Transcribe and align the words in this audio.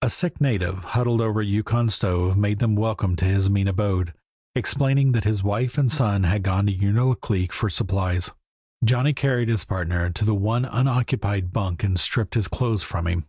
A 0.00 0.08
sick 0.08 0.40
native, 0.40 0.78
huddled 0.96 1.20
over 1.20 1.42
a 1.42 1.44
Yukon 1.44 1.90
stove, 1.90 2.38
made 2.38 2.58
them 2.58 2.74
welcome 2.74 3.16
to 3.16 3.26
his 3.26 3.50
mean 3.50 3.68
abode, 3.68 4.14
explaining 4.54 5.12
that 5.12 5.24
his 5.24 5.44
wife 5.44 5.76
and 5.76 5.92
son 5.92 6.22
had 6.22 6.42
gone 6.42 6.64
to 6.64 6.74
Unalaklik 6.74 7.52
for 7.52 7.68
supplies. 7.68 8.30
Johnny 8.82 9.12
carried 9.12 9.50
his 9.50 9.66
partner 9.66 10.08
to 10.08 10.24
the 10.24 10.34
one 10.34 10.64
unoccupied 10.64 11.52
bunk 11.52 11.84
and 11.84 12.00
stripped 12.00 12.32
his 12.32 12.48
clothes 12.48 12.82
from 12.82 13.06
him. 13.06 13.26